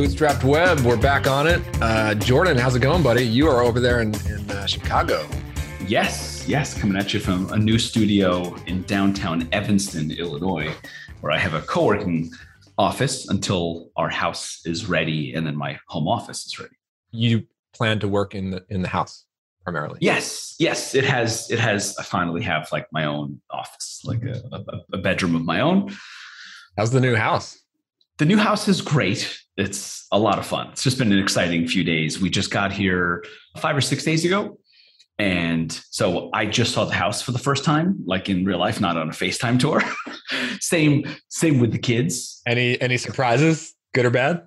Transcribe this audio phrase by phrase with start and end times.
[0.00, 0.80] Bootstrapped Web.
[0.80, 1.60] We're back on it.
[1.82, 3.22] Uh, Jordan, how's it going, buddy?
[3.22, 5.28] You are over there in, in uh, Chicago.
[5.86, 10.72] Yes, yes, coming at you from a new studio in downtown Evanston, Illinois,
[11.20, 12.32] where I have a co working
[12.78, 16.76] office until our house is ready and then my home office is ready.
[17.10, 19.26] You plan to work in the in the house
[19.64, 19.98] primarily?
[20.00, 20.94] Yes, yes.
[20.94, 24.98] It has it has I finally have like my own office, like a, a, a
[24.98, 25.94] bedroom of my own.
[26.78, 27.60] How's the new house?
[28.16, 29.38] The new house is great.
[29.60, 30.68] It's a lot of fun.
[30.72, 32.20] It's just been an exciting few days.
[32.20, 33.24] We just got here
[33.58, 34.58] five or six days ago.
[35.18, 38.80] And so I just saw the house for the first time, like in real life,
[38.80, 39.82] not on a FaceTime tour.
[40.60, 42.40] same, same with the kids.
[42.46, 44.42] Any any surprises, good or bad?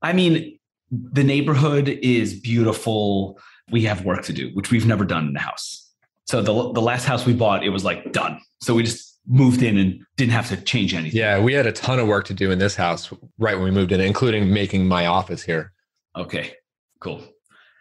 [0.00, 0.60] I mean,
[0.92, 3.40] the neighborhood is beautiful.
[3.72, 5.90] We have work to do, which we've never done in the house.
[6.26, 8.40] So the the last house we bought, it was like done.
[8.60, 11.18] So we just moved in and didn't have to change anything.
[11.18, 13.70] Yeah, we had a ton of work to do in this house right when we
[13.70, 15.72] moved in, including making my office here.
[16.16, 16.54] Okay,
[17.00, 17.22] cool.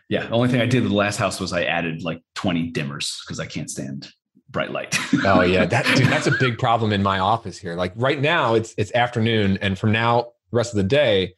[0.10, 2.72] Yeah, the only thing I did with the last house was I added like 20
[2.74, 4.12] dimmers because I can't stand
[4.50, 4.98] bright light.
[5.26, 7.76] oh yeah, that dude, that's a big problem in my office here.
[7.76, 11.36] Like right now, it's it's afternoon, and from now the rest of the day,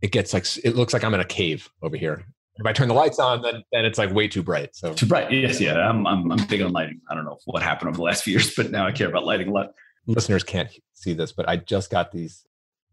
[0.00, 2.24] it gets like it looks like I'm in a cave over here.
[2.56, 4.76] If I turn the lights on, then then it's like way too bright.
[4.76, 5.32] So too bright.
[5.32, 5.76] Yes, yeah.
[5.76, 7.00] I'm I'm I'm big on lighting.
[7.10, 9.24] I don't know what happened over the last few years, but now I care about
[9.24, 9.72] lighting a lot.
[10.06, 12.46] Listeners can't see this, but I just got these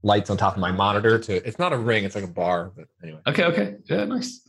[0.04, 1.20] lights on top of my monitor.
[1.20, 2.72] To it's not a ring, it's like a bar.
[2.76, 3.20] But anyway.
[3.28, 3.44] Okay.
[3.45, 3.76] Okay.
[3.86, 4.06] Yeah.
[4.06, 4.42] Nice.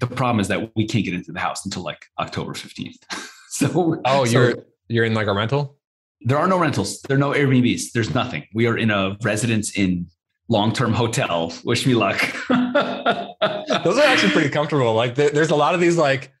[0.00, 3.04] The problem is that we can't get into the house until like October 15th.
[3.48, 4.54] so oh, so you're
[4.88, 5.76] you're in like a rental.
[6.22, 7.02] There are no rentals.
[7.02, 7.92] There are no Airbnbs.
[7.92, 8.46] There's nothing.
[8.54, 10.06] We are in a residence in
[10.48, 11.52] long-term hotel.
[11.64, 12.20] Wish me luck.
[12.48, 14.94] Those are actually pretty comfortable.
[14.94, 16.32] Like there's a lot of these like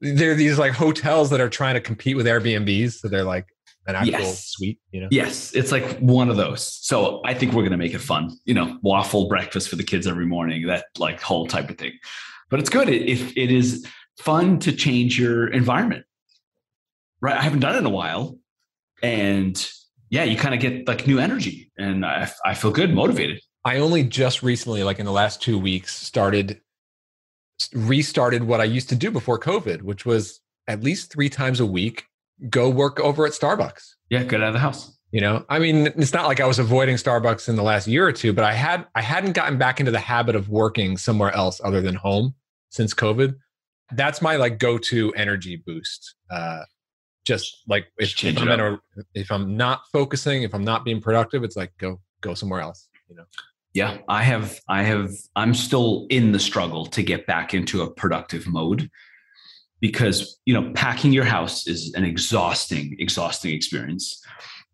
[0.00, 2.94] there are these like hotels that are trying to compete with Airbnbs.
[2.94, 3.46] So they're like
[3.86, 4.48] an actual yes.
[4.48, 5.08] suite, you know?
[5.10, 6.62] Yes, it's like one of those.
[6.64, 8.36] So I think we're gonna make it fun.
[8.44, 11.92] You know, waffle breakfast for the kids every morning, that like whole type of thing.
[12.50, 12.88] But it's good.
[12.88, 13.86] If it, it is
[14.18, 16.04] fun to change your environment.
[17.20, 17.36] Right.
[17.36, 18.38] I haven't done it in a while.
[19.02, 19.56] And
[20.10, 23.40] yeah, you kind of get like new energy and I, I feel good, motivated.
[23.64, 26.60] I only just recently, like in the last two weeks, started
[27.72, 31.66] restarted what I used to do before COVID, which was at least three times a
[31.66, 32.04] week
[32.50, 33.94] go work over at Starbucks.
[34.10, 34.96] Yeah, get out of the house.
[35.12, 38.06] You know, I mean, it's not like I was avoiding Starbucks in the last year
[38.06, 41.32] or two, but I had I hadn't gotten back into the habit of working somewhere
[41.32, 42.34] else other than home
[42.70, 43.34] since COVID.
[43.92, 46.16] That's my like go-to energy boost.
[46.30, 46.62] Uh,
[47.24, 48.80] just like if, if I'm a,
[49.14, 52.88] if I'm not focusing, if I'm not being productive, it's like go go somewhere else.
[53.08, 53.24] You know.
[53.72, 57.90] Yeah, I have I have I'm still in the struggle to get back into a
[57.90, 58.90] productive mode
[59.80, 64.22] because, you know, packing your house is an exhausting exhausting experience.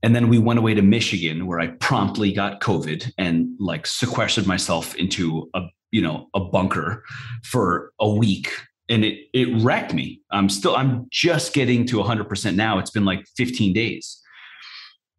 [0.02, 4.46] And then we went away to Michigan where I promptly got COVID and like sequestered
[4.46, 7.04] myself into a, you know, a bunker
[7.42, 8.50] for a week
[8.90, 10.20] and it it wrecked me.
[10.30, 12.78] I'm still I'm just getting to 100% now.
[12.78, 14.20] It's been like 15 days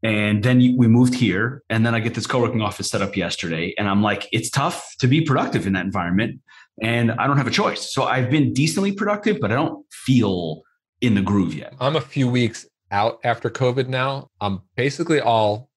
[0.03, 3.73] and then we moved here, and then I get this co-working office set up yesterday,
[3.77, 6.41] and I'm like, it's tough to be productive in that environment,
[6.81, 7.93] and I don't have a choice.
[7.93, 10.63] So I've been decently productive, but I don't feel
[11.01, 11.75] in the groove yet.
[11.79, 14.29] I'm a few weeks out after COVID now.
[14.39, 15.69] I'm basically all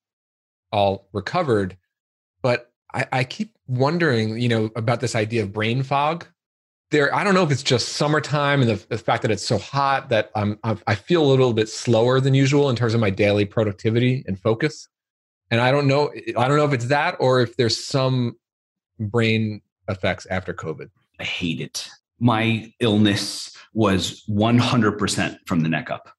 [0.72, 1.76] all recovered,
[2.42, 6.26] but I, I keep wondering, you know, about this idea of brain fog
[6.90, 9.58] there i don't know if it's just summertime and the, the fact that it's so
[9.58, 13.10] hot that i'm i feel a little bit slower than usual in terms of my
[13.10, 14.88] daily productivity and focus.
[15.50, 18.36] And i don't know i don't know if it's that or if there's some
[18.98, 20.90] brain effects after covid.
[21.20, 21.88] I hate it.
[22.18, 26.10] My illness was 100% from the neck up.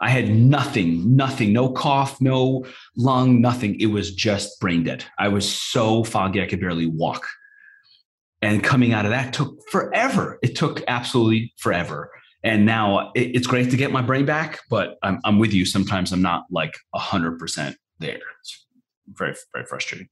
[0.00, 2.64] I had nothing nothing no cough no
[2.96, 3.78] lung nothing.
[3.78, 5.04] It was just brain dead.
[5.18, 7.28] I was so foggy i could barely walk
[8.42, 10.38] and coming out of that took forever.
[10.42, 12.10] It took absolutely forever.
[12.44, 15.64] And now it's great to get my brain back, but I'm, I'm with you.
[15.64, 18.18] Sometimes I'm not like 100% there.
[18.40, 18.66] It's
[19.06, 20.08] very, very frustrating.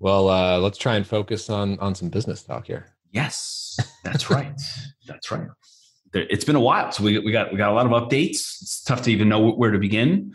[0.00, 2.86] Well, uh, let's try and focus on on some business talk here.
[3.12, 4.60] Yes, that's right.
[5.06, 5.46] that's right.
[6.12, 8.60] It's been a while, so we, we got we got a lot of updates.
[8.60, 10.34] It's tough to even know where to begin.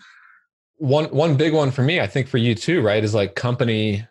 [0.77, 4.07] One one big one for me, I think for you too, right, is like company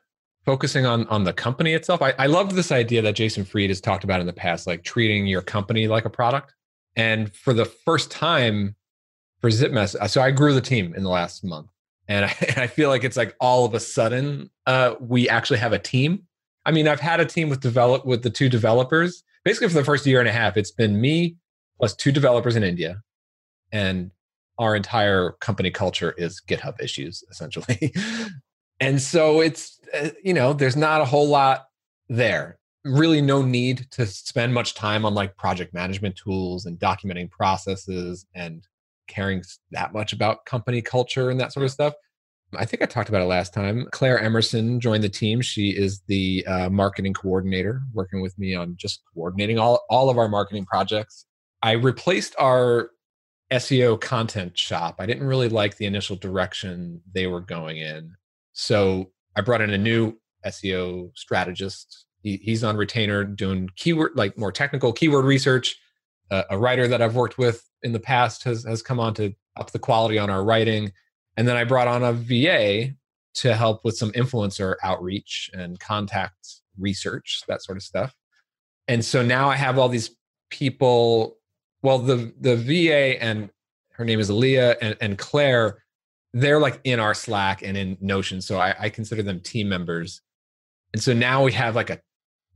[0.46, 2.00] focusing on on the company itself.
[2.00, 4.84] I, I love this idea that Jason Fried has talked about in the past, like
[4.84, 6.54] treating your company like a product.
[6.94, 8.76] And for the first time
[9.40, 11.68] for ZipMess, uh, so I grew the team in the last month,
[12.08, 15.58] and I, and I feel like it's like all of a sudden uh, we actually
[15.58, 16.22] have a team.
[16.64, 19.22] I mean, I've had a team with develop with the two developers.
[19.44, 21.36] Basically, for the first year and a half, it's been me
[21.78, 23.02] plus two developers in India,
[23.72, 24.12] and
[24.58, 27.92] our entire company culture is GitHub issues essentially.
[28.80, 31.66] and so it's uh, you know there's not a whole lot
[32.08, 32.58] there.
[32.84, 38.26] Really, no need to spend much time on like project management tools and documenting processes
[38.34, 38.66] and
[39.08, 39.42] caring
[39.72, 41.94] that much about company culture and that sort of stuff.
[42.54, 43.88] I think I talked about it last time.
[43.90, 45.40] Claire Emerson joined the team.
[45.40, 50.16] She is the uh, marketing coordinator, working with me on just coordinating all, all of
[50.16, 51.26] our marketing projects.
[51.62, 52.90] I replaced our
[53.50, 54.96] SEO content shop.
[54.98, 58.12] I didn't really like the initial direction they were going in.
[58.56, 60.14] So I brought in a new
[60.46, 62.06] SEO strategist.
[62.22, 65.76] He, he's on retainer doing keyword, like more technical keyword research.
[66.30, 69.34] Uh, a writer that I've worked with in the past has, has come on to
[69.58, 70.90] up the quality on our writing.
[71.36, 72.94] And then I brought on a VA
[73.34, 78.14] to help with some influencer outreach and contact research, that sort of stuff.
[78.88, 80.16] And so now I have all these
[80.48, 81.36] people
[81.82, 83.50] well the the va and
[83.92, 85.82] her name is Aaliyah and, and claire
[86.32, 90.20] they're like in our slack and in notion so I, I consider them team members
[90.92, 92.00] and so now we have like a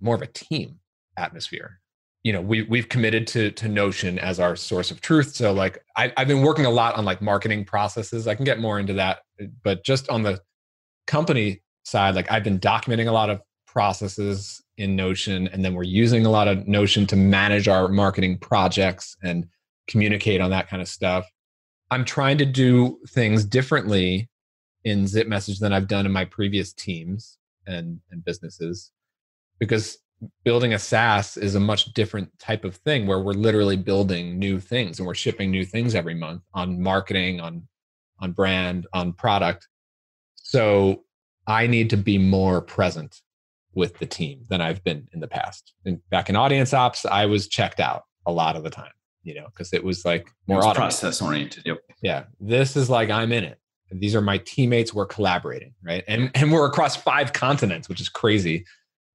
[0.01, 0.79] more of a team
[1.17, 1.81] atmosphere
[2.23, 5.83] you know we, we've committed to to notion as our source of truth so like
[5.97, 8.95] I, i've been working a lot on like marketing processes i can get more into
[8.95, 9.21] that
[9.63, 10.41] but just on the
[11.07, 15.49] company side like i've been documenting a lot of processes in Notion.
[15.49, 19.47] And then we're using a lot of Notion to manage our marketing projects and
[19.89, 21.29] communicate on that kind of stuff.
[21.91, 24.29] I'm trying to do things differently
[24.85, 28.93] in Zip Message than I've done in my previous teams and, and businesses
[29.59, 29.99] because
[30.45, 34.61] building a SaaS is a much different type of thing where we're literally building new
[34.61, 37.67] things and we're shipping new things every month on marketing, on
[38.21, 39.67] on brand, on product.
[40.37, 41.05] So
[41.47, 43.23] I need to be more present
[43.75, 45.73] with the team than I've been in the past.
[45.85, 49.35] And back in audience ops, I was checked out a lot of the time, you
[49.35, 51.65] know, because it was like more process oriented.
[51.67, 51.79] Yep.
[52.03, 52.25] Yeah.
[52.41, 53.59] This is like I'm in it.
[53.93, 54.95] These are my teammates.
[54.95, 56.05] We're collaborating, right?
[56.07, 58.65] And and we're across five continents, which is crazy.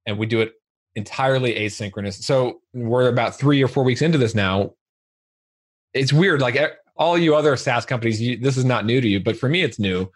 [0.05, 0.53] And we do it
[0.95, 2.21] entirely asynchronous.
[2.21, 4.73] So we're about three or four weeks into this now.
[5.93, 6.41] It's weird.
[6.41, 6.57] Like
[6.97, 9.61] all you other SaaS companies, you, this is not new to you, but for me,
[9.61, 10.11] it's new.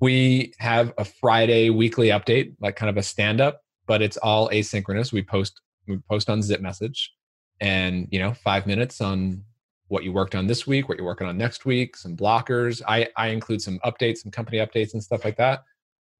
[0.00, 3.60] We have a Friday weekly update, like kind of a stand up
[3.90, 5.12] but it's all asynchronous.
[5.12, 7.12] We post we post on Zip Message,
[7.60, 9.44] and you know, five minutes on
[9.88, 12.82] what you worked on this week, what you're working on next week, some blockers.
[12.86, 15.64] I I include some updates, some company updates and stuff like that.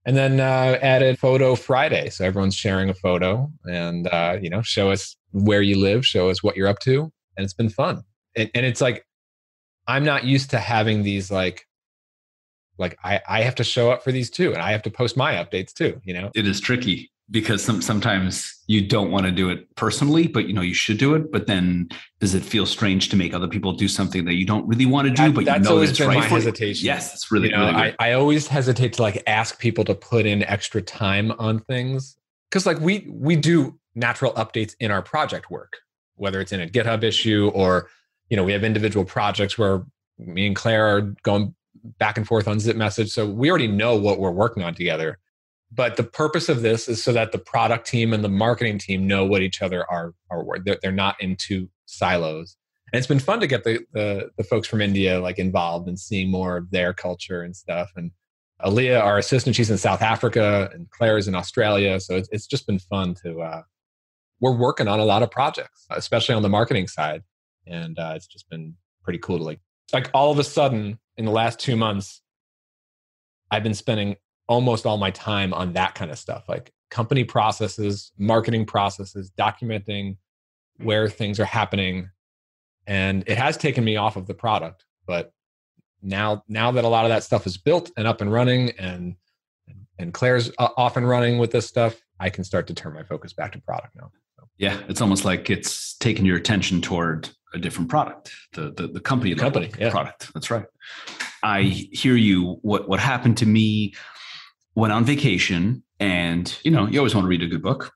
[0.06, 4.62] And then uh, added photo Friday, so everyone's sharing a photo, and uh, you know,
[4.62, 8.02] show us where you live, show us what you're up to, and it's been fun.
[8.34, 9.04] And, and it's like
[9.86, 11.66] I'm not used to having these like
[12.80, 15.16] like I, I have to show up for these too and i have to post
[15.16, 19.32] my updates too you know it is tricky because some, sometimes you don't want to
[19.32, 21.30] do it personally, but you know you should do it.
[21.30, 21.88] But then,
[22.18, 25.08] does it feel strange to make other people do something that you don't really want
[25.08, 26.84] to do, that, but you know that's been right my hesitation.
[26.84, 29.94] Yes, it's really, you know, really I, I always hesitate to like ask people to
[29.94, 32.16] put in extra time on things.
[32.50, 35.78] Because like we we do natural updates in our project work,
[36.16, 37.88] whether it's in a GitHub issue or
[38.28, 39.84] you know we have individual projects where
[40.18, 41.54] me and Claire are going
[41.98, 45.18] back and forth on Zip Message, so we already know what we're working on together
[45.72, 49.06] but the purpose of this is so that the product team and the marketing team
[49.06, 52.56] know what each other are are they're, they're not in two silos
[52.92, 55.98] and it's been fun to get the, the, the folks from india like involved and
[55.98, 58.10] seeing more of their culture and stuff and
[58.64, 61.98] Aaliyah, our assistant, she's in South Africa, and Claire is in Australia.
[62.00, 63.40] So it's, it's just been fun to.
[63.40, 63.62] Uh,
[64.40, 67.22] we're working on a lot of projects, especially on the marketing side,
[67.66, 69.60] and uh, it's just been pretty cool to like.
[69.92, 72.22] Like all of a sudden, in the last two months,
[73.50, 74.16] I've been spending
[74.50, 80.16] almost all my time on that kind of stuff like company processes marketing processes documenting
[80.78, 82.10] where things are happening
[82.88, 85.32] and it has taken me off of the product but
[86.02, 89.14] now now that a lot of that stuff is built and up and running and
[90.00, 93.32] and claire's off and running with this stuff i can start to turn my focus
[93.32, 94.48] back to product now so.
[94.58, 99.00] yeah it's almost like it's taken your attention toward a different product the the, the
[99.00, 99.90] company the company yeah.
[99.90, 100.66] product that's right
[101.44, 103.94] i hear you what what happened to me
[104.74, 107.92] went on vacation and you know you always want to read a good book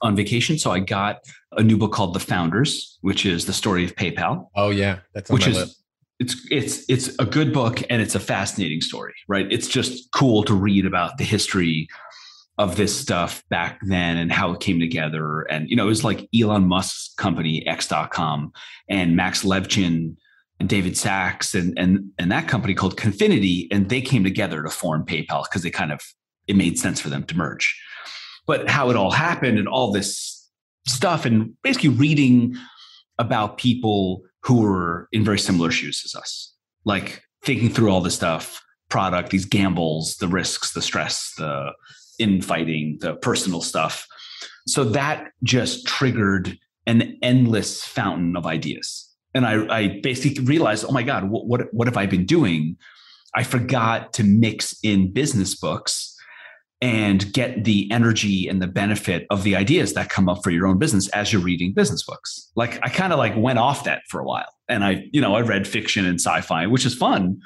[0.00, 0.58] on vacation.
[0.58, 1.20] So i got
[1.52, 4.48] a new book called the founders which is the story of paypal.
[4.56, 5.82] Oh yeah that's which is list.
[6.18, 9.46] it's it's it's a good book and it's a fascinating story right?
[9.50, 11.88] It's just cool to read about the history
[12.58, 15.42] of this stuff back then and how it came together.
[15.42, 18.52] And you know it was like elon musk's company x.com
[18.88, 20.16] and max levchin
[20.62, 24.70] and David Sacks and and and that company called Confinity, and they came together to
[24.70, 26.00] form PayPal because they kind of
[26.46, 27.76] it made sense for them to merge.
[28.46, 30.48] But how it all happened and all this
[30.86, 32.54] stuff, and basically reading
[33.18, 36.54] about people who were in very similar shoes as us,
[36.84, 41.72] like thinking through all this stuff, product, these gambles, the risks, the stress, the
[42.20, 44.06] infighting, the personal stuff.
[44.68, 49.11] So that just triggered an endless fountain of ideas.
[49.34, 52.76] And I, I basically realized, oh my God, what, what, what have I been doing?
[53.34, 56.14] I forgot to mix in business books
[56.82, 60.66] and get the energy and the benefit of the ideas that come up for your
[60.66, 62.50] own business as you're reading business books.
[62.56, 64.48] Like I kind of like went off that for a while.
[64.68, 67.40] And I, you know, I read fiction and sci-fi, which is fun.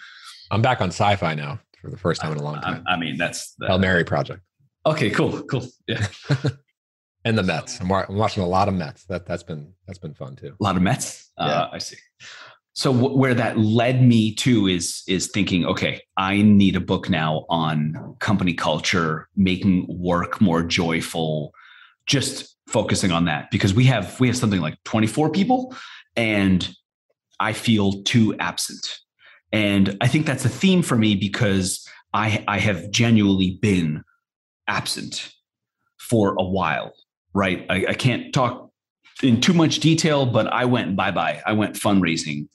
[0.51, 2.83] I'm back on sci-fi now for the first time in a long time.
[2.87, 4.41] I, I mean, that's the Hail Mary project.
[4.87, 5.67] Okay, cool, cool.
[5.87, 6.07] Yeah.
[7.27, 7.81] and the Mets.
[7.81, 9.05] I'm, watching a lot of Mets.
[9.05, 10.55] That that's been that's been fun too.
[10.59, 11.31] A lot of Mets.
[11.39, 11.45] Yeah.
[11.45, 11.99] Uh, I see
[12.77, 17.09] so w- where that led me to is is thinking okay i need a book
[17.11, 21.53] now on company culture making work more joyful
[22.07, 25.75] just focusing on that because we have we have something like 24 people
[26.17, 26.75] and
[27.41, 28.99] i feel too absent
[29.53, 34.03] and i think that's a theme for me because i i have genuinely been
[34.69, 35.33] absent
[35.99, 36.93] for a while
[37.37, 38.67] right i, I can't talk
[39.23, 41.43] in too much detail, but I went bye bye.
[41.47, 42.49] I went fundraising,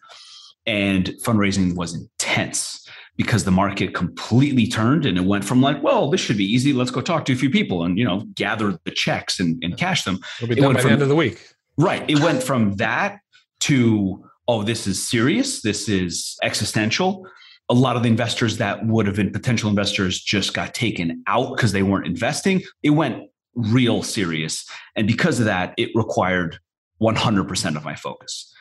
[0.66, 6.10] and fundraising was intense because the market completely turned and it went from like, well,
[6.10, 6.74] this should be easy.
[6.74, 9.78] Let's go talk to a few people and you know gather the checks and, and
[9.78, 10.20] cash them.
[10.42, 11.46] It'll be done by from, the end of the week.
[11.78, 12.08] Right.
[12.10, 13.20] It went from that
[13.62, 15.62] to oh, this is serious.
[15.62, 17.28] This is existential.
[17.70, 21.56] A lot of the investors that would have been potential investors just got taken out
[21.56, 22.62] because they weren't investing.
[22.84, 24.66] It went real serious.
[24.96, 26.60] And because of that, it required
[27.02, 28.54] 100% of my focus.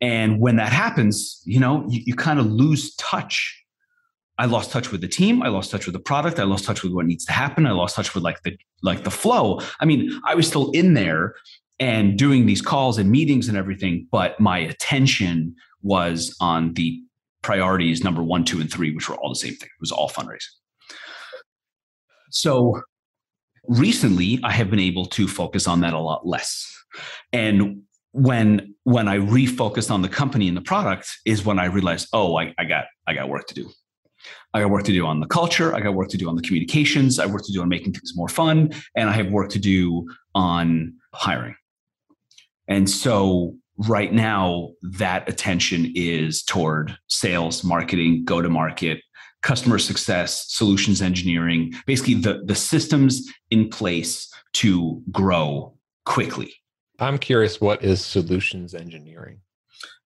[0.00, 3.56] And when that happens, you know, you, you kind of lose touch.
[4.38, 5.42] I lost touch with the team.
[5.42, 6.38] I lost touch with the product.
[6.38, 7.66] I lost touch with what needs to happen.
[7.66, 9.60] I lost touch with like the like the flow.
[9.80, 11.34] I mean, I was still in there
[11.78, 17.02] and doing these calls and meetings and everything, but my attention was on the
[17.42, 19.68] priorities number one, two, and three, which were all the same thing.
[19.68, 20.48] It was all fundraising.
[22.30, 22.82] So
[23.68, 26.72] recently i have been able to focus on that a lot less.
[27.32, 32.08] And when when i refocused on the company and the product is when i realized
[32.12, 33.70] oh I, I got i got work to do.
[34.52, 35.74] I got work to do on the culture.
[35.74, 37.18] I got work to do on the communications.
[37.18, 38.70] I work to do on making things more fun.
[38.96, 41.54] And i have work to do on hiring.
[42.68, 43.56] And so
[43.88, 49.00] right now that attention is toward sales marketing go to market
[49.42, 56.52] customer success, solutions engineering, basically the, the systems in place to grow quickly.
[56.98, 59.40] I'm curious, what is solutions engineering?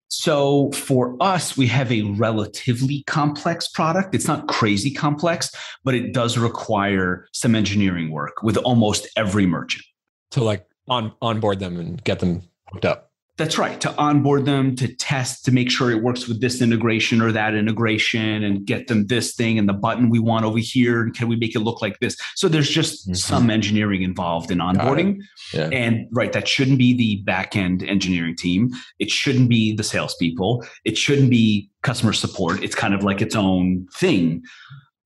[0.09, 4.15] So for us, we have a relatively complex product.
[4.15, 5.51] It's not crazy complex,
[5.83, 9.85] but it does require some engineering work with almost every merchant.
[10.33, 13.11] To like on onboard them and get them hooked up.
[13.37, 13.81] That's right.
[13.81, 17.55] To onboard them, to test, to make sure it works with this integration or that
[17.55, 21.03] integration and get them this thing and the button we want over here.
[21.03, 22.17] And can we make it look like this?
[22.37, 23.15] So there's just mm-hmm.
[23.15, 25.19] some engineering involved in onboarding.
[25.53, 25.69] Yeah.
[25.73, 28.71] And right, that shouldn't be the back end engineering team.
[29.01, 30.65] It shouldn't be the salespeople.
[30.85, 32.63] It shouldn't be customer support.
[32.63, 34.45] It's kind of like its own thing.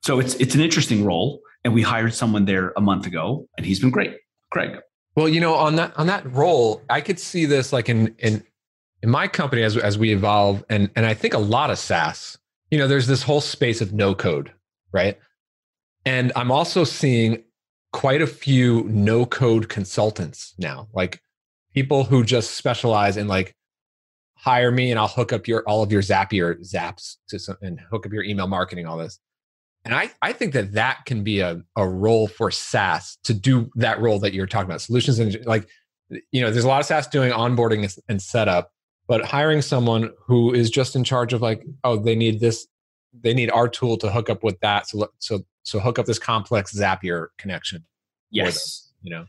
[0.04, 1.40] So it's it's an interesting role.
[1.64, 4.16] And we hired someone there a month ago and he's been great.
[4.50, 4.78] Craig.
[5.18, 8.44] Well, you know, on that on that role, I could see this like in in
[9.02, 12.38] in my company as as we evolve, and and I think a lot of SaaS.
[12.70, 14.52] You know, there's this whole space of no code,
[14.92, 15.18] right?
[16.04, 17.42] And I'm also seeing
[17.92, 21.20] quite a few no code consultants now, like
[21.74, 23.56] people who just specialize in like
[24.36, 27.80] hire me and I'll hook up your all of your Zapier zaps to some, and
[27.90, 29.18] hook up your email marketing, all this.
[29.84, 33.70] And I, I think that that can be a, a role for SaaS to do
[33.76, 34.82] that role that you're talking about.
[34.82, 35.66] Solutions and like,
[36.30, 38.72] you know, there's a lot of SaaS doing onboarding and setup,
[39.06, 42.66] but hiring someone who is just in charge of like, oh, they need this,
[43.18, 44.88] they need our tool to hook up with that.
[44.88, 47.84] So, so, so hook up this complex Zapier connection.
[48.30, 48.90] Yes.
[49.02, 49.24] Them, you know,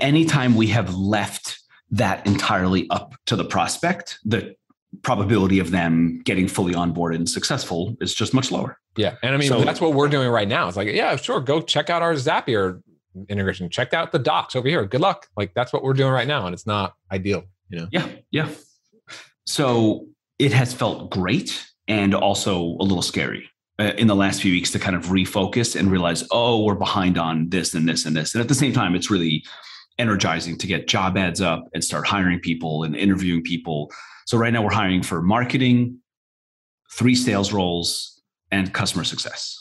[0.00, 4.56] anytime we have left that entirely up to the prospect, the
[5.02, 8.79] probability of them getting fully onboarded and successful is just much lower.
[8.96, 9.16] Yeah.
[9.22, 10.68] And I mean, so, that's what we're doing right now.
[10.68, 12.82] It's like, yeah, sure, go check out our Zapier
[13.28, 13.68] integration.
[13.70, 14.84] Check out the docs over here.
[14.84, 15.28] Good luck.
[15.36, 16.46] Like that's what we're doing right now.
[16.46, 17.88] And it's not ideal, you know?
[17.90, 18.08] Yeah.
[18.30, 18.48] Yeah.
[19.46, 20.06] So
[20.38, 24.70] it has felt great and also a little scary uh, in the last few weeks
[24.72, 28.34] to kind of refocus and realize, oh, we're behind on this and this and this.
[28.34, 29.44] And at the same time, it's really
[29.98, 33.90] energizing to get job ads up and start hiring people and interviewing people.
[34.26, 35.98] So right now we're hiring for marketing,
[36.92, 38.19] three sales roles,
[38.50, 39.56] and customer success.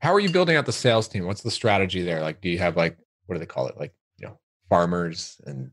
[0.00, 1.26] How are you building out the sales team?
[1.26, 2.20] What's the strategy there?
[2.22, 3.76] Like, do you have like what do they call it?
[3.78, 5.70] Like, you know, farmers and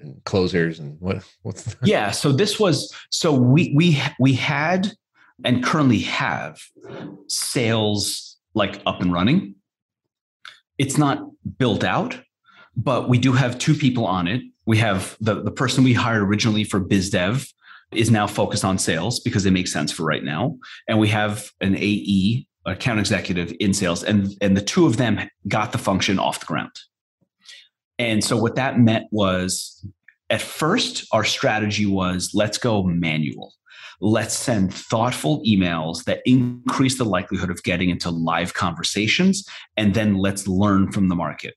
[0.00, 1.24] and closers and what?
[1.42, 2.10] What's the- yeah?
[2.10, 4.92] So this was so we we we had
[5.44, 6.60] and currently have
[7.28, 9.54] sales like up and running.
[10.78, 11.22] It's not
[11.58, 12.18] built out,
[12.76, 14.42] but we do have two people on it.
[14.66, 17.46] We have the, the person we hired originally for biz dev
[17.92, 20.56] is now focused on sales because it makes sense for right now.
[20.88, 25.20] And we have an AE, account executive in sales, and, and the two of them
[25.46, 26.72] got the function off the ground.
[27.98, 29.84] And so what that meant was
[30.30, 33.54] at first, our strategy was let's go manual.
[34.00, 39.44] Let's send thoughtful emails that increase the likelihood of getting into live conversations.
[39.76, 41.54] And then let's learn from the market.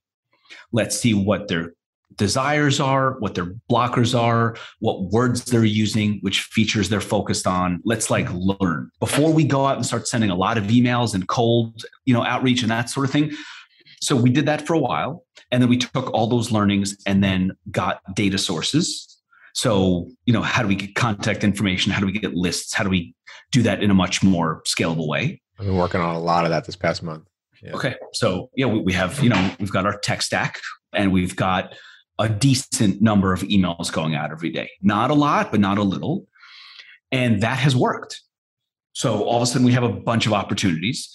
[0.72, 1.74] Let's see what their
[2.16, 7.82] desires are, what their blockers are, what words they're using, which features they're focused on.
[7.86, 11.28] Let's like learn before we go out and start sending a lot of emails and
[11.28, 13.32] cold, you know, outreach and that sort of thing.
[14.02, 15.26] So we did that for a while.
[15.52, 19.08] And then we took all those learnings and then got data sources.
[19.54, 21.92] So, you know, how do we get contact information?
[21.92, 22.74] How do we get lists?
[22.74, 23.14] How do we
[23.52, 25.42] do that in a much more scalable way?
[25.60, 27.28] I've been working on a lot of that this past month.
[27.62, 27.74] Yeah.
[27.74, 27.96] Okay.
[28.14, 30.62] So, yeah, we, we have, you know, we've got our tech stack
[30.94, 31.76] and we've got
[32.22, 34.70] a decent number of emails going out every day.
[34.82, 36.28] Not a lot, but not a little.
[37.12, 38.22] And that has worked.
[38.94, 41.12] So all of a sudden we have a bunch of opportunities.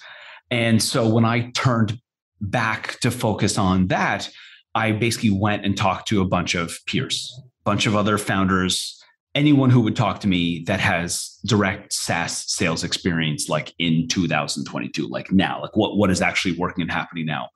[0.51, 2.01] And so when I turned
[2.41, 4.29] back to focus on that,
[4.75, 9.01] I basically went and talked to a bunch of peers, a bunch of other founders,
[9.37, 15.07] anyone who would talk to me that has direct SaaS sales experience, like in 2022,
[15.07, 17.49] like now, like what, what is actually working and happening now.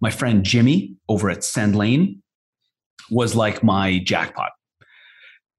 [0.00, 2.18] My friend Jimmy over at SendLane
[3.10, 4.52] was like my jackpot.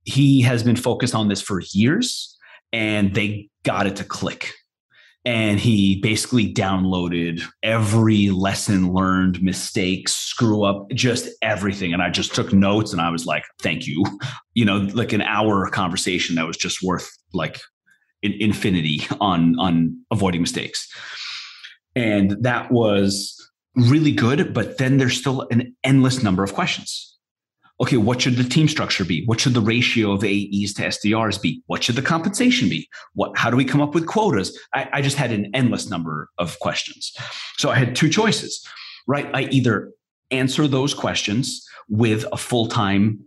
[0.03, 2.37] He has been focused on this for years
[2.71, 4.53] and they got it to click.
[5.25, 11.91] And he basically downloaded every lesson learned mistakes screw up just everything.
[11.93, 14.03] And i just took notes and i was like thank you.
[14.53, 17.59] You know like an hour conversation that was just worth like
[18.23, 20.91] infinity on on avoiding mistakes.
[21.95, 23.35] And that was
[23.75, 27.16] really good but then there's still an endless number of questions
[27.79, 29.23] okay, what should the team structure be?
[29.25, 31.61] What should the ratio of AEs to SDRs be?
[31.67, 32.89] What should the compensation be?
[33.13, 34.57] What, how do we come up with quotas?
[34.73, 37.13] I, I just had an endless number of questions.
[37.57, 38.65] So I had two choices,
[39.07, 39.29] right?
[39.33, 39.91] I either
[40.31, 43.19] answer those questions with a full time,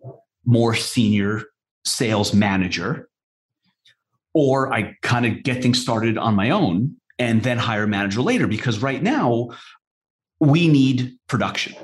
[0.45, 1.45] more senior
[1.85, 3.09] sales manager,
[4.35, 8.21] or I kind of get things started on my own and then hire a manager
[8.21, 9.51] later because right now
[10.41, 11.75] we need production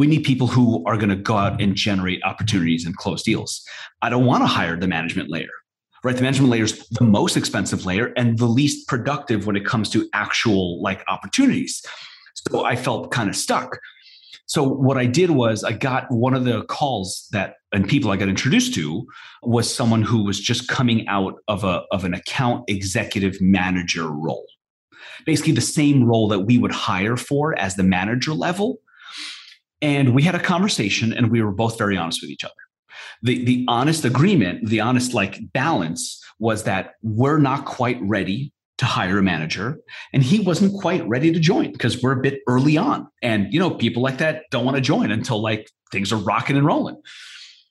[0.00, 3.62] we need people who are going to go out and generate opportunities and close deals.
[4.00, 5.50] I don't want to hire the management layer,
[6.02, 6.16] right?
[6.16, 9.90] The management layer is the most expensive layer and the least productive when it comes
[9.90, 11.84] to actual like opportunities.
[12.48, 13.78] So I felt kind of stuck.
[14.46, 18.16] So what I did was I got one of the calls that and people I
[18.16, 19.06] got introduced to
[19.42, 24.46] was someone who was just coming out of a of an account executive manager role.
[25.26, 28.80] Basically the same role that we would hire for as the manager level,
[29.82, 32.54] and we had a conversation and we were both very honest with each other.
[33.22, 38.86] The, the honest agreement, the honest like balance was that we're not quite ready to
[38.86, 39.78] hire a manager
[40.14, 43.06] and he wasn't quite ready to join because we're a bit early on.
[43.22, 46.56] And you know people like that don't want to join until like things are rocking
[46.56, 47.00] and rolling.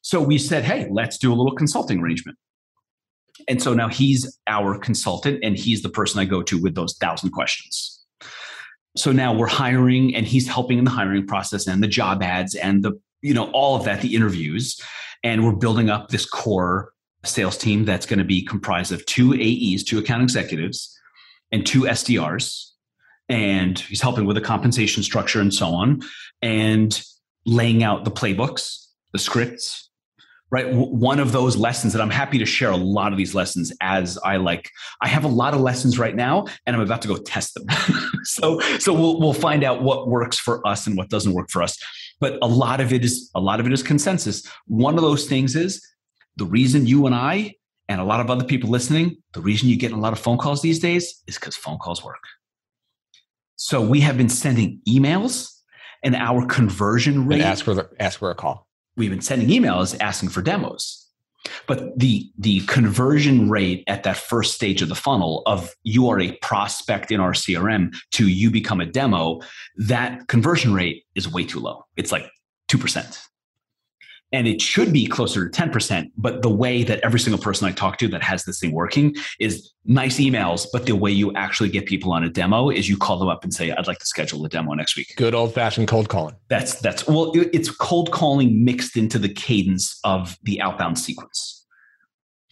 [0.02, 2.38] So we said hey let's do a little consulting arrangement.
[3.48, 6.95] And so now he's our consultant and he's the person i go to with those
[6.98, 7.98] thousand questions
[8.95, 12.56] so now we're hiring and he's helping in the hiring process and the job ads
[12.56, 14.82] and the, you know, all of that, the interviews.
[15.23, 19.34] And we're building up this core sales team that's going to be comprised of two
[19.34, 20.97] AEs, two account executives,
[21.52, 22.65] and two SDRs.
[23.28, 26.02] And he's helping with the compensation structure and so on,
[26.41, 26.99] and
[27.45, 29.88] laying out the playbooks, the scripts,
[30.51, 30.73] right?
[30.73, 34.17] One of those lessons that i'm happy to share a lot of these lessons as
[34.23, 34.69] i like
[35.01, 37.65] i have a lot of lessons right now and i'm about to go test them.
[38.25, 41.63] So so we'll, we'll find out what works for us and what doesn't work for
[41.63, 41.77] us.
[42.19, 44.45] But a lot of it is a lot of it is consensus.
[44.67, 45.81] One of those things is
[46.35, 47.55] the reason you and i
[47.88, 50.38] and a lot of other people listening the reason you get a lot of phone
[50.38, 52.23] calls these days is because phone calls work.
[53.55, 55.49] So we have been sending emails
[56.03, 58.68] and our conversion rate and ask for the, ask for a call
[58.99, 61.07] we've been sending emails asking for demos.
[61.67, 66.19] But the the conversion rate at that first stage of the funnel of you are
[66.19, 69.39] a prospect in our crm to you become a demo
[69.77, 71.85] that conversion rate is way too low.
[71.95, 72.29] It's like
[72.67, 73.19] 2%
[74.31, 76.11] and it should be closer to 10%.
[76.17, 79.15] But the way that every single person I talk to that has this thing working
[79.39, 80.67] is nice emails.
[80.71, 83.43] But the way you actually get people on a demo is you call them up
[83.43, 85.13] and say, I'd like to schedule a demo next week.
[85.17, 86.35] Good old fashioned cold calling.
[86.49, 91.65] That's, that's, well, it's cold calling mixed into the cadence of the outbound sequence,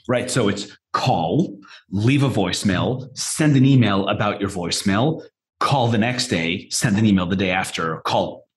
[0.08, 0.32] right?
[0.32, 1.60] So it's call,
[1.92, 5.22] leave a voicemail, send an email about your voicemail,
[5.60, 8.48] call the next day, send an email the day after, call.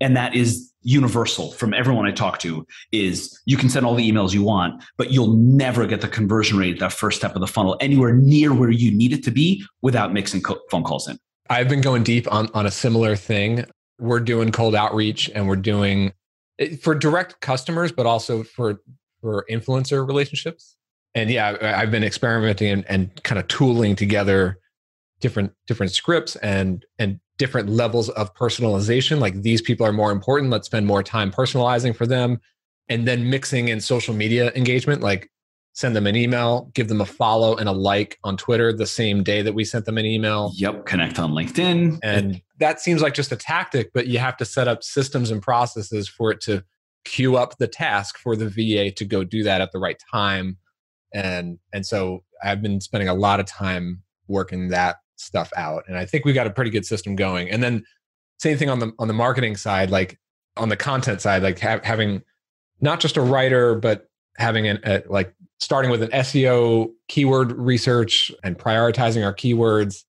[0.00, 4.10] And that is universal from everyone I talk to is you can send all the
[4.10, 7.40] emails you want, but you'll never get the conversion rate at that first step of
[7.40, 11.08] the funnel anywhere near where you need it to be without mixing co- phone calls
[11.08, 11.18] in.
[11.50, 13.64] I've been going deep on, on a similar thing.
[13.98, 16.12] We're doing cold outreach and we're doing
[16.58, 18.80] eh, for direct customers, but also for,
[19.20, 20.76] for influencer relationships.
[21.14, 24.58] And yeah, I've been experimenting and, and kind of tooling together
[25.20, 29.18] different different scripts and and different levels of personalization.
[29.18, 30.50] Like these people are more important.
[30.50, 32.40] Let's spend more time personalizing for them.
[32.88, 35.30] And then mixing in social media engagement like
[35.74, 39.22] send them an email give them a follow and a like on twitter the same
[39.22, 40.52] day that we sent them an email.
[40.56, 41.98] Yep connect on linkedin.
[42.02, 45.40] And that seems like just a tactic but you have to set up systems and
[45.40, 46.62] processes for it to
[47.04, 50.58] queue up the task for the va to go do that at the right time.
[51.14, 55.96] And and so i've been spending a lot of time working that stuff out and
[55.96, 57.50] i think we've got a pretty good system going.
[57.50, 57.84] And then
[58.38, 60.18] same thing on the on the marketing side like
[60.56, 62.22] on the content side like ha- having
[62.80, 68.32] not just a writer but having an a, like starting with an seo keyword research
[68.42, 70.04] and prioritizing our keywords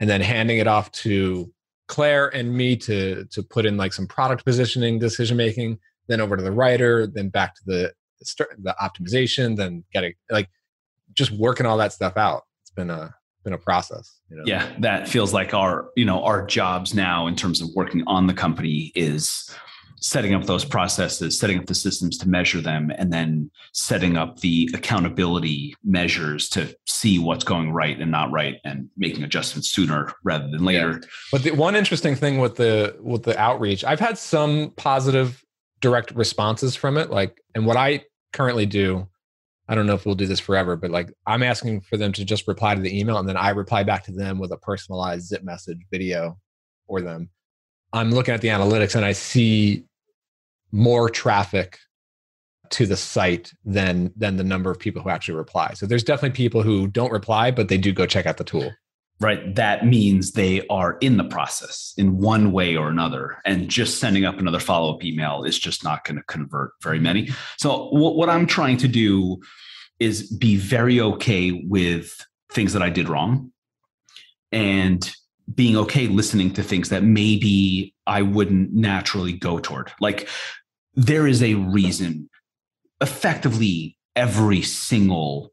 [0.00, 1.52] and then handing it off to
[1.88, 6.36] claire and me to to put in like some product positioning decision making then over
[6.36, 7.92] to the writer then back to the
[8.62, 10.48] the optimization then getting like
[11.14, 12.42] just working all that stuff out.
[12.62, 14.20] It's been a been a process.
[14.30, 14.42] You know?
[14.46, 18.26] Yeah, that feels like our you know our jobs now in terms of working on
[18.26, 19.50] the company is
[20.00, 24.40] setting up those processes, setting up the systems to measure them, and then setting up
[24.40, 30.12] the accountability measures to see what's going right and not right, and making adjustments sooner
[30.24, 31.00] rather than later.
[31.00, 31.08] Yeah.
[31.32, 35.44] But the one interesting thing with the with the outreach, I've had some positive
[35.80, 37.10] direct responses from it.
[37.10, 39.08] Like, and what I currently do
[39.68, 42.24] I don't know if we'll do this forever, but like I'm asking for them to
[42.24, 45.26] just reply to the email and then I reply back to them with a personalized
[45.26, 46.38] zip message video
[46.86, 47.30] for them.
[47.92, 49.84] I'm looking at the analytics and I see
[50.72, 51.78] more traffic
[52.70, 55.72] to the site than than the number of people who actually reply.
[55.74, 58.70] So there's definitely people who don't reply, but they do go check out the tool.
[59.20, 59.54] Right.
[59.54, 63.40] That means they are in the process in one way or another.
[63.44, 66.98] And just sending up another follow up email is just not going to convert very
[66.98, 67.30] many.
[67.58, 69.38] So, what, what I'm trying to do
[70.00, 73.52] is be very okay with things that I did wrong
[74.50, 75.10] and
[75.54, 79.92] being okay listening to things that maybe I wouldn't naturally go toward.
[80.00, 80.28] Like,
[80.94, 82.28] there is a reason,
[83.00, 85.52] effectively, every single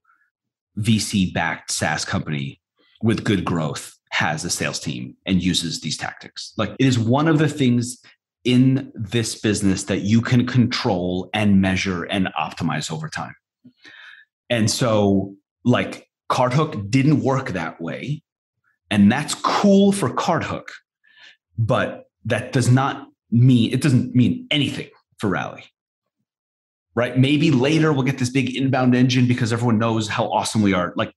[0.77, 2.60] VC backed SaaS company
[3.01, 6.53] with good growth has a sales team and uses these tactics.
[6.57, 8.01] Like it is one of the things
[8.43, 13.35] in this business that you can control and measure and optimize over time.
[14.49, 18.23] And so, like, CartHook didn't work that way.
[18.89, 20.67] And that's cool for CartHook,
[21.57, 25.63] but that does not mean, it doesn't mean anything for Rally.
[26.93, 27.17] Right?
[27.17, 30.93] Maybe later we'll get this big inbound engine because everyone knows how awesome we are.
[30.97, 31.13] Like,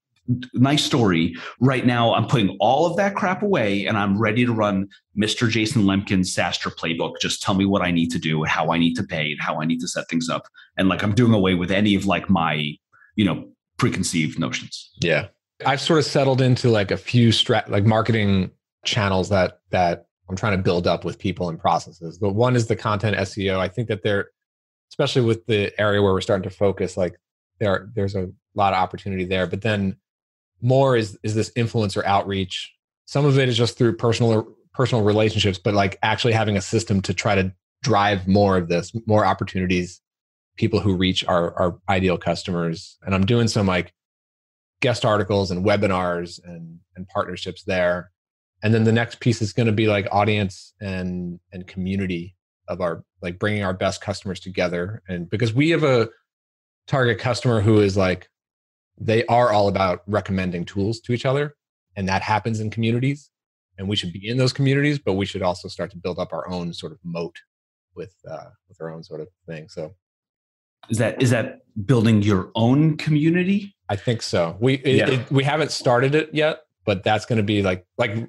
[0.54, 1.36] nice story.
[1.60, 5.48] Right now, I'm putting all of that crap away and I'm ready to run Mr.
[5.48, 7.14] Jason Lemkin's SaaStr playbook.
[7.20, 9.60] Just tell me what I need to do, how I need to pay, and how
[9.60, 10.46] I need to set things up.
[10.76, 12.74] And like I'm doing away with any of like my,
[13.16, 14.90] you know, preconceived notions.
[15.00, 15.28] Yeah.
[15.64, 18.50] I've sort of settled into like a few strat like marketing
[18.84, 22.18] channels that that I'm trying to build up with people and processes.
[22.18, 23.58] But one is the content SEO.
[23.58, 24.30] I think that there,
[24.90, 27.14] especially with the area where we're starting to focus, like
[27.60, 29.46] there there's a lot of opportunity there.
[29.46, 29.96] But then
[30.64, 32.72] more is is this influencer outreach.
[33.04, 37.00] Some of it is just through personal personal relationships, but like actually having a system
[37.02, 40.00] to try to drive more of this, more opportunities,
[40.56, 42.96] people who reach our our ideal customers.
[43.04, 43.92] And I'm doing some like
[44.80, 48.10] guest articles and webinars and and partnerships there.
[48.62, 52.36] And then the next piece is going to be like audience and and community
[52.68, 56.08] of our like bringing our best customers together and because we have a
[56.86, 58.30] target customer who is like
[58.98, 61.54] they are all about recommending tools to each other
[61.96, 63.30] and that happens in communities
[63.78, 66.32] and we should be in those communities but we should also start to build up
[66.32, 67.36] our own sort of moat
[67.94, 69.92] with uh, with our own sort of thing so.
[70.90, 73.74] Is that is that building your own community?
[73.88, 74.54] I think so.
[74.60, 75.10] We it, yeah.
[75.12, 78.28] it, we haven't started it yet but that's going to be like like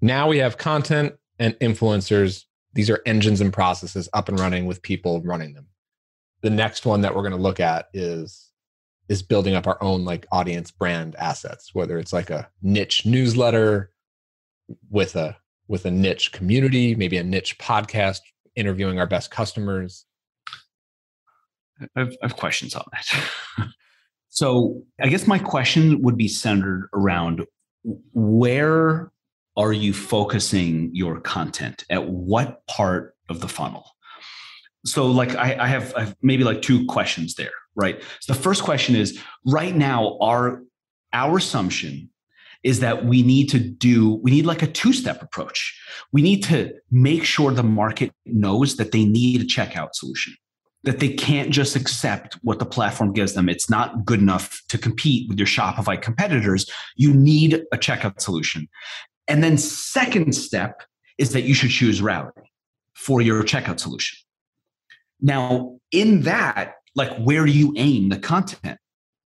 [0.00, 2.44] now we have content and influencers.
[2.74, 5.68] These are engines and processes up and running with people running them.
[6.42, 8.50] The next one that we're going to look at is
[9.08, 13.90] is building up our own like audience brand assets whether it's like a niche newsletter
[14.90, 15.36] with a
[15.68, 18.20] with a niche community maybe a niche podcast
[18.56, 20.06] interviewing our best customers.
[21.80, 23.68] I have, I have questions on that.
[24.30, 27.46] So i guess my question would be centered around
[28.14, 29.12] where
[29.56, 31.84] are you focusing your content?
[31.88, 33.93] At what part of the funnel
[34.84, 38.02] so like I, I, have, I have maybe like two questions there, right?
[38.20, 40.62] So the first question is right now, our
[41.12, 42.10] our assumption
[42.64, 45.78] is that we need to do we need like a two-step approach.
[46.12, 50.34] We need to make sure the market knows that they need a checkout solution
[50.84, 53.48] that they can't just accept what the platform gives them.
[53.48, 56.70] It's not good enough to compete with your shopify competitors.
[56.94, 58.68] You need a checkout solution.
[59.26, 60.82] And then second step
[61.16, 62.44] is that you should choose routing
[62.94, 64.18] for your checkout solution
[65.20, 68.78] now in that like where do you aim the content?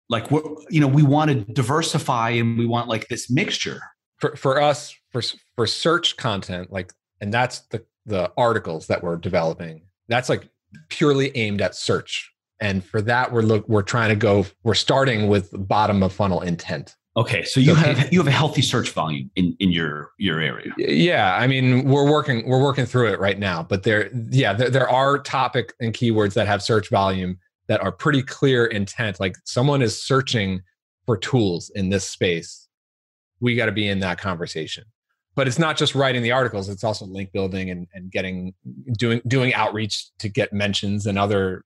[0.08, 3.80] Like we're, you know we want to diversify and we want like this mixture.
[4.18, 5.22] For for us for
[5.54, 9.82] for search content like and that's the the articles that we're developing.
[10.08, 10.48] That's like
[10.88, 12.32] purely aimed at search.
[12.60, 16.40] And for that we're look we're trying to go we're starting with bottom of funnel
[16.40, 20.12] intent okay so you so have you have a healthy search volume in in your
[20.18, 20.72] your area.
[20.78, 24.70] Yeah i mean we're working we're working through it right now but there yeah there,
[24.70, 29.36] there are topic and keywords that have search volume that are pretty clear intent like
[29.44, 30.62] someone is searching
[31.08, 32.68] for tools in this space.
[33.40, 34.84] We got to be in that conversation.
[35.34, 38.54] But it's not just writing the articles it's also link building and, and getting
[38.98, 41.64] doing doing outreach to get mentions and other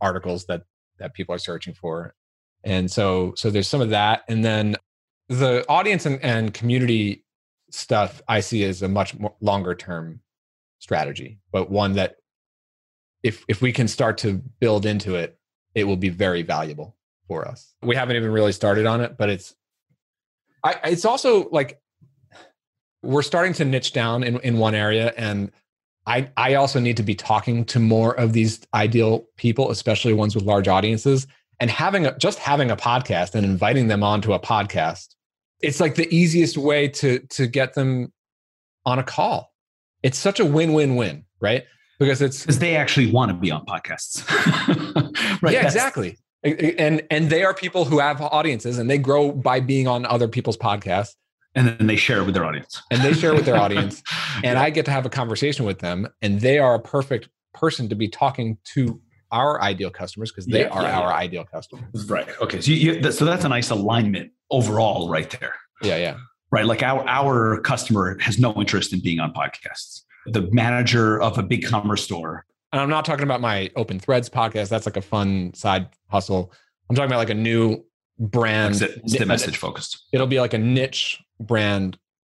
[0.00, 0.62] articles that
[0.98, 2.14] that people are searching for
[2.66, 4.76] and so so there's some of that and then
[5.28, 7.24] the audience and, and community
[7.70, 10.20] stuff i see as a much more longer term
[10.78, 12.16] strategy but one that
[13.26, 15.36] if if we can start to build into it,
[15.74, 17.74] it will be very valuable for us.
[17.82, 19.54] We haven't even really started on it, but it's
[20.62, 21.80] I, it's also like
[23.02, 25.50] we're starting to niche down in, in one area and
[26.08, 30.36] I, I also need to be talking to more of these ideal people, especially ones
[30.36, 31.26] with large audiences,
[31.60, 35.14] and having a, just having a podcast and inviting them onto a podcast.
[35.60, 38.12] It's like the easiest way to to get them
[38.84, 39.52] on a call.
[40.02, 41.64] It's such a win-win-win, right?
[41.98, 44.26] because it's because they actually want to be on podcasts.
[45.42, 45.54] right.
[45.54, 46.18] Yeah, exactly.
[46.42, 50.28] And and they are people who have audiences and they grow by being on other
[50.28, 51.14] people's podcasts.
[51.54, 52.82] And then they share with their audience.
[52.90, 54.02] And they share with their audience.
[54.44, 54.62] And yeah.
[54.62, 56.06] I get to have a conversation with them.
[56.20, 59.00] And they are a perfect person to be talking to
[59.32, 62.08] our ideal customers because they yeah, are yeah, our ideal customers.
[62.08, 62.28] Right.
[62.40, 62.60] Okay.
[62.60, 65.54] So you, so that's a nice alignment overall, right there.
[65.82, 65.96] Yeah.
[65.96, 66.16] Yeah.
[66.50, 66.64] Right.
[66.64, 71.42] Like our our customer has no interest in being on podcasts the manager of a
[71.42, 72.44] big commerce store.
[72.72, 74.68] And I'm not talking about my open threads podcast.
[74.68, 76.52] That's like a fun side hustle.
[76.90, 77.84] I'm talking about like a new
[78.18, 78.80] brand.
[78.82, 80.06] It's the message focused.
[80.12, 81.98] It'll be like a niche brand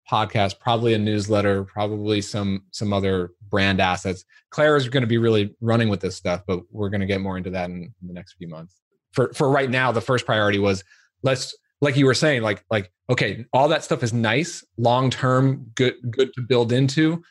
[0.09, 4.25] podcast, probably a newsletter, probably some some other brand assets.
[4.49, 7.21] Claire is going to be really running with this stuff, but we're going to get
[7.21, 8.75] more into that in, in the next few months.
[9.11, 10.83] For for right now, the first priority was
[11.23, 15.71] let's like you were saying, like like okay, all that stuff is nice, long term,
[15.75, 17.23] good good to build into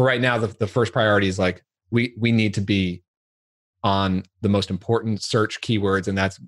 [0.00, 3.02] but right now the, the first priority is like we we need to be
[3.82, 6.40] on the most important search keywords and that's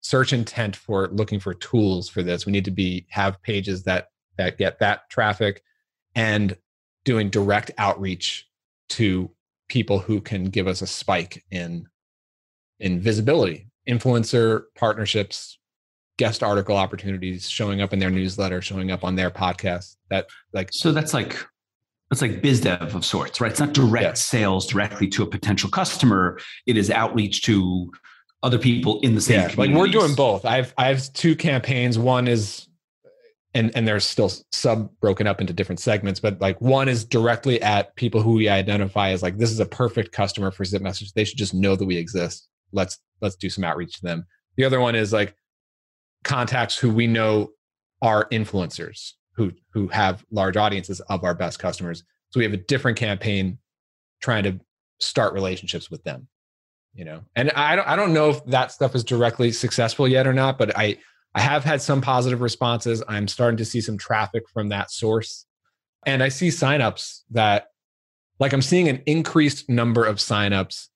[0.00, 4.08] search intent for looking for tools for this we need to be have pages that
[4.38, 5.62] that get that traffic
[6.14, 6.56] and
[7.04, 8.48] doing direct outreach
[8.88, 9.30] to
[9.68, 11.86] people who can give us a spike in
[12.78, 15.58] in visibility influencer partnerships
[16.18, 20.68] guest article opportunities showing up in their newsletter showing up on their podcast that like
[20.72, 21.36] so that's like
[22.10, 23.50] it's like biz dev of sorts, right?
[23.50, 24.12] It's not direct yeah.
[24.14, 26.38] sales directly to a potential customer.
[26.66, 27.92] It is outreach to
[28.42, 29.40] other people in the same.
[29.40, 30.44] Yeah, like we're doing both.
[30.44, 31.98] I've I have two campaigns.
[31.98, 32.68] One is
[33.56, 37.60] and and there's still sub broken up into different segments, but like one is directly
[37.62, 41.12] at people who we identify as like this is a perfect customer for Zip Message.
[41.12, 42.48] They should just know that we exist.
[42.72, 44.26] Let's let's do some outreach to them.
[44.56, 45.34] The other one is like
[46.22, 47.50] contacts who we know
[48.02, 52.04] are influencers who who have large audiences of our best customers.
[52.30, 53.58] So we have a different campaign
[54.20, 54.60] trying to
[55.00, 56.28] start relationships with them.
[56.92, 60.26] You know, and I don't I don't know if that stuff is directly successful yet
[60.26, 60.98] or not, but I
[61.36, 63.02] I have had some positive responses.
[63.08, 65.44] I'm starting to see some traffic from that source.
[66.06, 67.66] And I see signups that
[68.40, 70.86] like I'm seeing an increased number of signups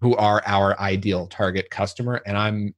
[0.00, 2.74] who are our ideal target customer and I'm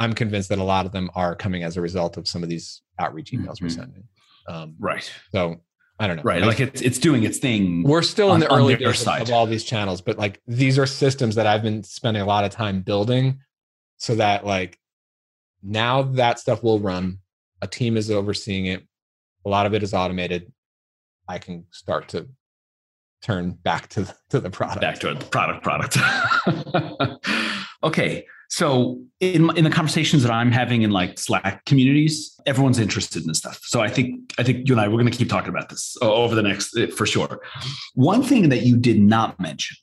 [0.00, 2.48] I'm convinced that a lot of them are coming as a result of some of
[2.48, 3.66] these outreach emails mm-hmm.
[3.66, 4.04] we're sending.
[4.48, 5.08] Um, right.
[5.30, 5.60] So
[6.00, 6.24] I don't know.
[6.24, 6.42] Right.
[6.42, 7.84] Like it's it's doing its thing.
[7.84, 10.86] We're still on, in the early days of all these channels, but like these are
[10.86, 13.38] systems that I've been spending a lot of time building
[13.98, 14.80] so that like
[15.64, 17.18] now that stuff will run.
[17.62, 18.86] A team is overseeing it.
[19.46, 20.52] A lot of it is automated.
[21.26, 22.28] I can start to
[23.22, 24.82] turn back to the, to the product.
[24.82, 25.98] Back to the product product.
[27.82, 28.26] okay.
[28.50, 33.28] So in in the conversations that I'm having in like Slack communities, everyone's interested in
[33.28, 33.60] this stuff.
[33.62, 35.96] So I think I think you and I we're going to keep talking about this
[36.02, 37.40] over the next uh, for sure.
[37.94, 39.76] One thing that you did not mention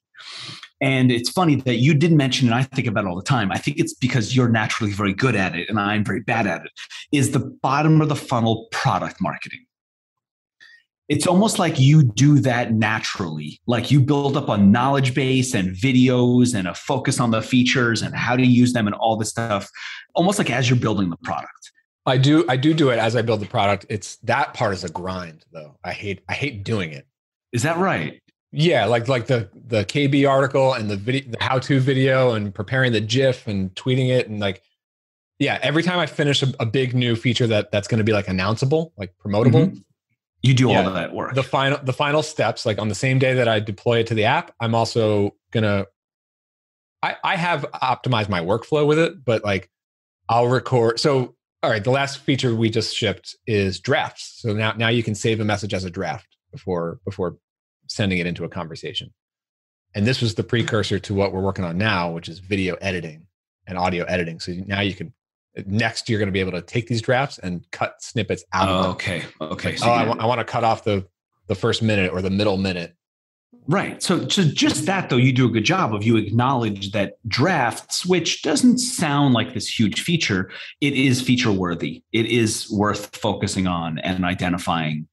[0.82, 3.52] And it's funny that you did mention, and I think about it all the time.
[3.52, 6.66] I think it's because you're naturally very good at it and I'm very bad at
[6.66, 6.72] it,
[7.12, 9.66] is the bottom of the funnel product marketing.
[11.08, 13.60] It's almost like you do that naturally.
[13.68, 18.02] Like you build up a knowledge base and videos and a focus on the features
[18.02, 19.70] and how to use them and all this stuff,
[20.16, 21.72] almost like as you're building the product.
[22.06, 23.86] I do I do do it as I build the product.
[23.90, 25.78] It's that part is a grind though.
[25.84, 27.06] I hate I hate doing it.
[27.52, 28.22] Is that right?
[28.54, 32.54] Yeah, like like the the KB article and the video, the how to video, and
[32.54, 34.62] preparing the GIF and tweeting it, and like,
[35.40, 38.12] yeah, every time I finish a, a big new feature that that's going to be
[38.12, 39.78] like announceable, like promotable, mm-hmm.
[40.42, 41.34] you do yeah, all of that work.
[41.34, 44.16] The final the final steps, like on the same day that I deploy it to
[44.16, 45.86] the app, I'm also gonna.
[47.02, 49.70] I I have optimized my workflow with it, but like,
[50.28, 51.00] I'll record.
[51.00, 54.40] So all right, the last feature we just shipped is drafts.
[54.42, 57.38] So now now you can save a message as a draft before before
[57.92, 59.14] sending it into a conversation.
[59.94, 63.28] And this was the precursor to what we're working on now, which is video editing
[63.68, 64.40] and audio editing.
[64.40, 65.14] So now you can
[65.66, 68.70] next you're going to be able to take these drafts and cut snippets out.
[68.70, 69.24] Oh, okay.
[69.42, 69.76] Okay.
[69.76, 71.06] So oh, I, w- I want to cut off the
[71.48, 72.96] the first minute or the middle minute.
[73.68, 74.02] Right.
[74.02, 78.06] So, so just that though, you do a good job of you acknowledge that drafts,
[78.06, 80.50] which doesn't sound like this huge feature,
[80.80, 82.04] it is feature worthy.
[82.12, 85.08] It is worth focusing on and identifying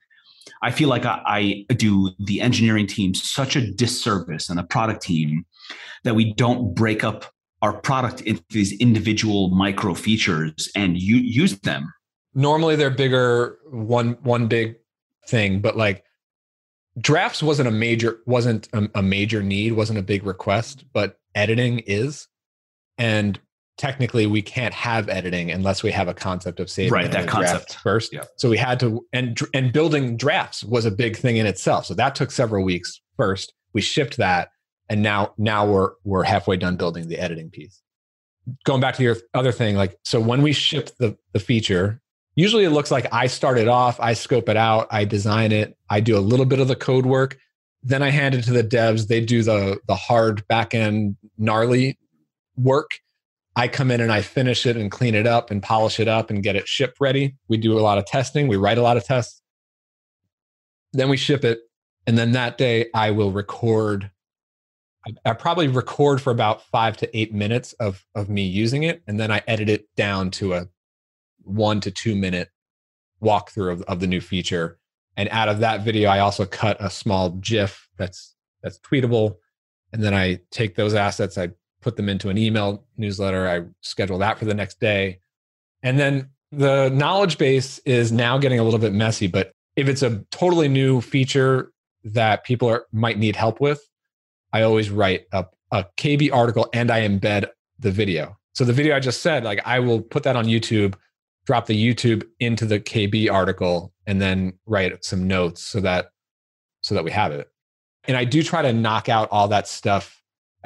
[0.63, 5.03] I feel like I, I do the engineering team such a disservice and the product
[5.03, 5.45] team
[6.05, 7.27] that we don't break up
[7.63, 11.93] our product into these individual micro features and use them.
[12.35, 14.77] Normally they're bigger, one one big
[15.29, 16.05] thing, but like
[17.01, 21.81] drafts wasn't a major wasn't a, a major need, wasn't a big request, but editing
[21.81, 22.29] is.
[22.97, 23.39] And
[23.79, 27.77] technically we can't have editing unless we have a concept of saving right that concept.
[27.77, 28.13] first.
[28.13, 28.25] Yeah.
[28.37, 31.87] so we had to and and building drafts was a big thing in itself.
[31.87, 33.55] So that took several weeks first.
[33.73, 34.51] We shipped that
[34.89, 37.81] and now now we're we're halfway done building the editing piece.
[38.65, 42.01] Going back to your other thing like so when we shipped the the feature
[42.35, 45.77] usually it looks like i start it off i scope it out i design it
[45.91, 47.37] i do a little bit of the code work
[47.83, 51.99] then i hand it to the devs they do the the hard back end gnarly
[52.57, 52.93] work
[53.59, 56.31] I come in and I finish it and clean it up and polish it up
[56.31, 57.35] and get it ship ready.
[57.49, 58.47] We do a lot of testing.
[58.47, 59.43] We write a lot of tests.
[60.93, 61.59] Then we ship it.
[62.07, 64.13] And then that day I will record.
[65.25, 69.03] I, probably record for about five to eight minutes of, of me using it.
[69.09, 70.69] And then I edit it down to a
[71.43, 72.51] one to two minute
[73.21, 74.79] walkthrough of, of the new feature.
[75.17, 79.35] And out of that video, I also cut a small GIF that's that's tweetable.
[79.93, 81.49] And then I take those assets, I
[81.89, 83.49] put them into an email newsletter.
[83.49, 85.21] I schedule that for the next day.
[85.83, 90.03] And then the knowledge base is now getting a little bit messy, but if it's
[90.03, 91.73] a totally new feature
[92.05, 93.81] that people are, might need help with,
[94.53, 97.49] I always write up a KB article and I embed
[97.79, 98.37] the video.
[98.53, 100.95] So the video I just said, like I will put that on YouTube,
[101.47, 106.11] drop the YouTube into the KB article, and then write some notes so that
[106.83, 107.49] so that we have it.
[108.05, 110.18] And I do try to knock out all that stuff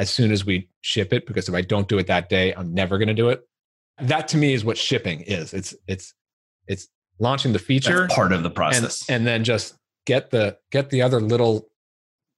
[0.02, 2.74] as soon as we ship it because if I don't do it that day, I'm
[2.74, 3.46] never going to do it.
[4.00, 5.54] That to me is what shipping is.
[5.54, 6.12] It's it's
[6.66, 6.88] it's
[7.20, 10.90] launching the feature That's part of the process and, and then just get the get
[10.90, 11.68] the other little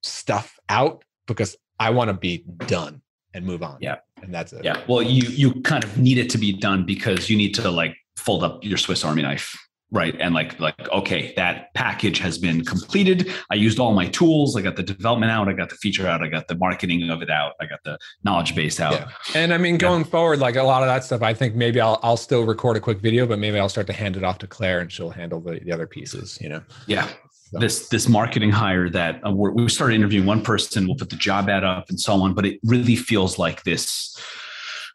[0.02, 3.00] stuff out because I want to be done
[3.32, 3.78] and move on.
[3.80, 3.96] Yeah.
[4.22, 4.62] And that's it.
[4.62, 4.82] Yeah.
[4.86, 7.96] Well, you you kind of need it to be done because you need to like
[8.18, 9.56] fold up your Swiss Army knife
[9.94, 13.32] right and like like okay that package has been completed.
[13.50, 14.56] I used all my tools.
[14.56, 15.48] I got the development out.
[15.48, 16.22] I got the feature out.
[16.22, 17.52] I got the marketing of it out.
[17.60, 18.92] I got the knowledge base out.
[18.92, 19.08] Yeah.
[19.34, 20.06] and i mean going yeah.
[20.06, 22.80] forward like a lot of that stuff i think maybe I'll, I'll still record a
[22.80, 25.40] quick video but maybe i'll start to hand it off to claire and she'll handle
[25.40, 26.62] the, the other pieces you know?
[26.86, 27.08] Yeah.
[27.50, 27.58] So.
[27.58, 31.48] this this marketing hire that uh, we started interviewing one person we'll put the job
[31.48, 34.18] ad up and so on but it really feels like this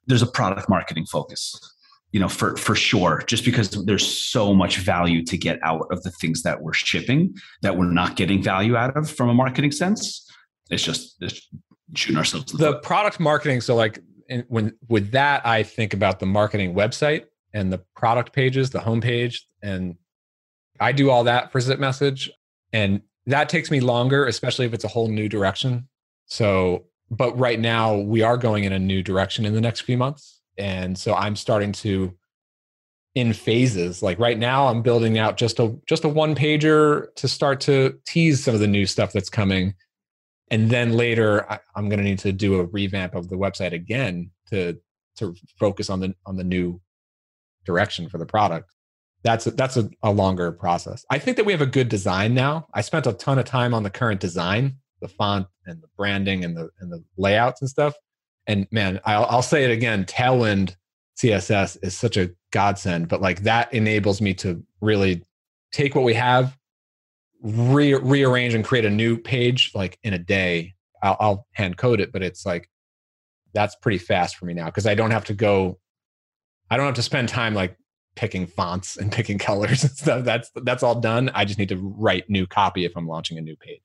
[0.07, 1.57] there's a product marketing focus
[2.11, 6.01] you know for for sure just because there's so much value to get out of
[6.03, 9.71] the things that we're shipping that we're not getting value out of from a marketing
[9.71, 10.25] sense.
[10.69, 11.47] It's just it's
[11.95, 16.19] shooting ourselves the, the product marketing so like in, when with that i think about
[16.19, 19.95] the marketing website and the product pages the homepage and
[20.79, 22.29] i do all that for ZipMessage
[22.73, 25.87] and that takes me longer especially if it's a whole new direction.
[26.25, 29.97] So but right now we are going in a new direction in the next few
[29.97, 32.13] months and so i'm starting to
[33.15, 37.27] in phases like right now i'm building out just a just a one pager to
[37.27, 39.73] start to tease some of the new stuff that's coming
[40.51, 43.73] and then later I, am going to need to do a revamp of the website
[43.73, 44.77] again to
[45.17, 46.79] to focus on the on the new
[47.65, 48.71] direction for the product
[49.23, 52.33] that's a, that's a, a longer process i think that we have a good design
[52.33, 55.87] now i spent a ton of time on the current design the font and the
[55.97, 57.93] branding and the and the layouts and stuff.
[58.49, 60.75] And man, I'll, I'll say it again: Tailwind
[61.17, 63.07] CSS is such a godsend.
[63.07, 65.23] But like that enables me to really
[65.71, 66.57] take what we have,
[67.41, 70.73] re- rearrange and create a new page like in a day.
[71.01, 72.69] I'll, I'll hand code it, but it's like
[73.53, 75.79] that's pretty fast for me now because I don't have to go.
[76.71, 77.77] I don't have to spend time like
[78.15, 80.25] picking fonts and picking colors and stuff.
[80.25, 81.29] That's that's all done.
[81.35, 83.83] I just need to write new copy if I'm launching a new page.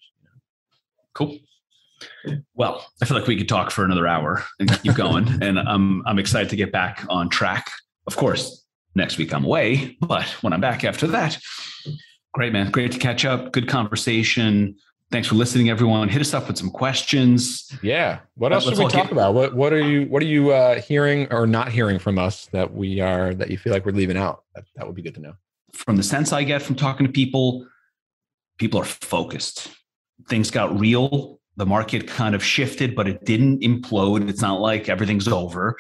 [1.12, 1.38] Cool.
[2.54, 6.06] Well, I feel like we could talk for another hour and keep going, and I'm
[6.06, 7.70] I'm excited to get back on track.
[8.06, 11.38] Of course, next week I'm away, but when I'm back after that,
[12.32, 13.52] great man, great to catch up.
[13.52, 14.76] Good conversation.
[15.10, 16.08] Thanks for listening, everyone.
[16.08, 17.70] Hit us up with some questions.
[17.82, 18.20] Yeah.
[18.34, 19.34] What else should we talk get- about?
[19.34, 22.72] What What are you What are you uh, hearing or not hearing from us that
[22.72, 24.42] we are that you feel like we're leaving out?
[24.54, 25.34] That, that would be good to know.
[25.72, 27.66] From the sense I get from talking to people,
[28.58, 29.68] people are focused.
[30.28, 31.38] Things got real.
[31.56, 34.28] The market kind of shifted, but it didn't implode.
[34.28, 35.76] It's not like everything's over.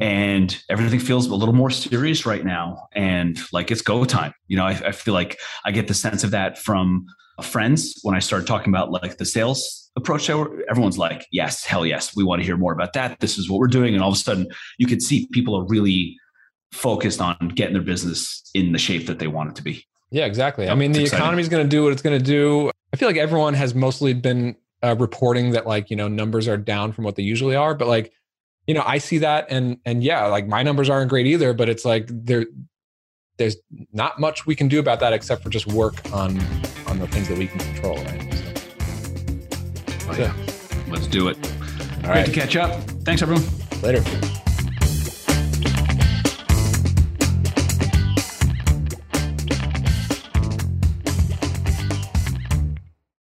[0.00, 2.88] And everything feels a little more serious right now.
[2.92, 4.32] And like it's go time.
[4.46, 7.06] You know I, I, feel like i get the sense of that from
[7.42, 12.14] friends when i started talking about like the sales approach everyone's like yes hell yes.
[12.14, 13.20] We want to hear more about that.
[13.20, 13.94] This is what we're doing.
[13.94, 14.46] And all of a sudden
[14.78, 16.16] you could see people are really
[16.72, 19.84] focused on getting their business in the shape that they want it to be.
[20.10, 20.68] Yeah exactly.
[20.68, 22.70] I mean the economy is going to do what it's going to do.
[22.92, 26.56] I feel like everyone has mostly been uh, reporting that like you know numbers are
[26.56, 28.12] down from what they usually are but like
[28.70, 31.68] you know, I see that and and yeah, like my numbers aren't great either, but
[31.68, 32.46] it's like there
[33.36, 33.56] there's
[33.92, 36.38] not much we can do about that except for just work on
[36.86, 38.34] on the things that we can control, right?
[40.02, 40.34] So, oh, yeah.
[40.88, 41.36] Let's do it.
[41.44, 42.26] All Great right.
[42.26, 42.80] to catch up.
[43.04, 43.44] Thanks everyone.
[43.82, 44.04] Later.